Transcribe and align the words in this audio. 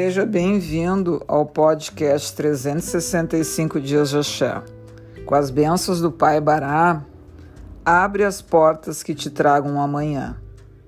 Seja 0.00 0.24
bem-vindo 0.24 1.24
ao 1.26 1.44
podcast 1.44 2.32
365 2.36 3.80
Dias 3.80 4.10
de 4.10 4.18
Axé. 4.18 4.62
Com 5.26 5.34
as 5.34 5.50
bênçãos 5.50 6.00
do 6.00 6.12
Pai 6.12 6.40
Bará, 6.40 7.04
abre 7.84 8.22
as 8.22 8.40
portas 8.40 9.02
que 9.02 9.12
te 9.12 9.28
tragam 9.28 9.80
amanhã. 9.80 10.36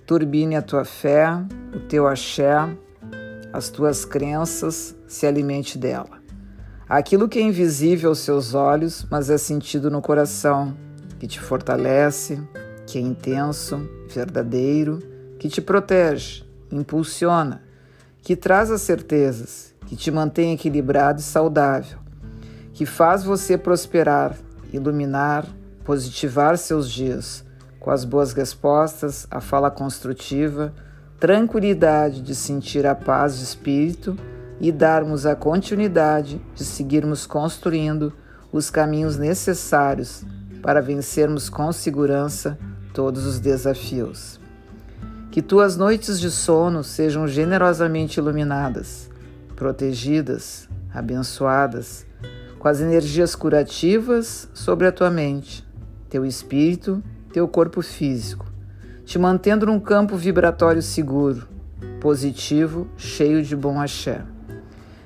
Turbine 0.06 0.54
a 0.54 0.62
tua 0.62 0.84
fé, 0.84 1.26
o 1.74 1.80
teu 1.80 2.06
axé, 2.06 2.54
as 3.52 3.68
tuas 3.68 4.04
crenças, 4.04 4.94
se 5.08 5.26
alimente 5.26 5.76
dela. 5.76 6.22
Aquilo 6.88 7.28
que 7.28 7.40
é 7.40 7.42
invisível 7.42 8.10
aos 8.10 8.20
seus 8.20 8.54
olhos, 8.54 9.04
mas 9.10 9.28
é 9.28 9.36
sentido 9.36 9.90
no 9.90 10.00
coração, 10.00 10.76
que 11.18 11.26
te 11.26 11.40
fortalece, 11.40 12.40
que 12.86 12.96
é 12.96 13.00
intenso, 13.00 13.90
verdadeiro, 14.08 15.00
que 15.36 15.48
te 15.48 15.60
protege, 15.60 16.44
impulsiona 16.70 17.68
que 18.22 18.36
traz 18.36 18.70
as 18.70 18.82
certezas, 18.82 19.74
que 19.86 19.96
te 19.96 20.10
mantém 20.10 20.52
equilibrado 20.52 21.20
e 21.20 21.22
saudável, 21.22 21.98
que 22.72 22.86
faz 22.86 23.24
você 23.24 23.58
prosperar, 23.58 24.36
iluminar, 24.72 25.46
positivar 25.84 26.56
seus 26.56 26.90
dias 26.90 27.44
com 27.80 27.90
as 27.90 28.04
boas 28.04 28.32
respostas, 28.32 29.26
a 29.30 29.40
fala 29.40 29.70
construtiva, 29.70 30.72
tranquilidade 31.18 32.20
de 32.20 32.34
sentir 32.34 32.86
a 32.86 32.94
paz 32.94 33.38
de 33.38 33.44
espírito 33.44 34.16
e 34.60 34.70
darmos 34.70 35.24
a 35.24 35.34
continuidade 35.34 36.40
de 36.54 36.64
seguirmos 36.64 37.26
construindo 37.26 38.12
os 38.52 38.68
caminhos 38.68 39.16
necessários 39.16 40.22
para 40.62 40.82
vencermos 40.82 41.48
com 41.48 41.72
segurança 41.72 42.58
todos 42.92 43.24
os 43.24 43.40
desafios. 43.40 44.38
Que 45.30 45.40
tuas 45.40 45.76
noites 45.76 46.18
de 46.18 46.28
sono 46.28 46.82
sejam 46.82 47.28
generosamente 47.28 48.18
iluminadas, 48.18 49.08
protegidas, 49.54 50.68
abençoadas, 50.92 52.04
com 52.58 52.66
as 52.66 52.80
energias 52.80 53.36
curativas 53.36 54.48
sobre 54.52 54.88
a 54.88 54.92
tua 54.92 55.08
mente, 55.08 55.64
teu 56.08 56.26
espírito, 56.26 57.00
teu 57.32 57.46
corpo 57.46 57.80
físico, 57.80 58.44
te 59.04 59.20
mantendo 59.20 59.66
num 59.66 59.78
campo 59.78 60.16
vibratório 60.16 60.82
seguro, 60.82 61.46
positivo, 62.00 62.88
cheio 62.96 63.40
de 63.40 63.54
bom 63.54 63.80
axé. 63.80 64.22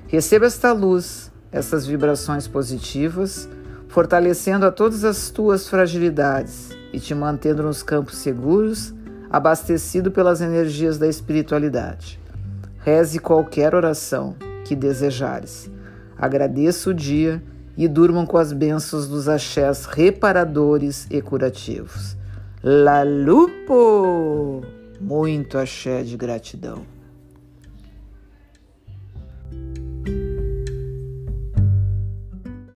Receba 0.07 0.47
esta 0.47 0.73
luz, 0.73 1.31
essas 1.51 1.85
vibrações 1.85 2.47
positivas, 2.47 3.47
fortalecendo 3.89 4.65
a 4.65 4.71
todas 4.71 5.03
as 5.03 5.29
tuas 5.29 5.69
fragilidades 5.69 6.75
e 6.91 6.99
te 6.99 7.13
mantendo 7.13 7.61
nos 7.61 7.83
campos 7.83 8.17
seguros 8.17 8.91
abastecido 9.35 10.11
pelas 10.11 10.39
energias 10.39 10.97
da 10.97 11.09
espiritualidade. 11.09 12.17
Reze 12.79 13.19
qualquer 13.19 13.75
oração 13.75 14.33
que 14.63 14.73
desejares. 14.73 15.69
Agradeça 16.17 16.89
o 16.89 16.93
dia 16.93 17.43
e 17.75 17.85
durmam 17.85 18.25
com 18.25 18.37
as 18.37 18.53
bênçãos 18.53 19.09
dos 19.09 19.27
axés 19.27 19.83
reparadores 19.87 21.05
e 21.11 21.21
curativos. 21.21 22.15
La 22.63 23.03
Lupo! 23.03 24.63
Muito 25.01 25.57
axé 25.57 26.01
de 26.01 26.15
gratidão. 26.15 26.94